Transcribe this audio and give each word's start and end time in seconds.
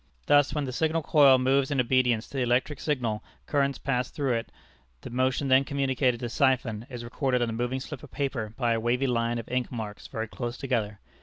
Thus 0.25 0.51
when 0.51 0.65
the 0.65 0.71
signal 0.71 1.03
coil 1.03 1.37
moves 1.37 1.69
in 1.69 1.79
obedience 1.79 2.27
to 2.27 2.37
the 2.37 2.41
electric 2.41 2.79
signal 2.79 3.23
currents 3.45 3.77
passed 3.77 4.15
through 4.15 4.33
it, 4.33 4.51
the 5.01 5.11
motion 5.11 5.47
then 5.47 5.63
communicated 5.63 6.17
to 6.21 6.25
the 6.25 6.29
siphon, 6.31 6.87
is 6.89 7.03
recorded 7.03 7.43
on 7.43 7.47
the 7.47 7.53
moving 7.53 7.79
slip 7.79 8.01
of 8.01 8.09
paper 8.09 8.51
by 8.57 8.73
a 8.73 8.79
wavy 8.79 9.05
line 9.05 9.37
of 9.37 9.47
ink 9.47 9.71
marks 9.71 10.07
very 10.07 10.27
close 10.27 10.57
together. 10.57 10.99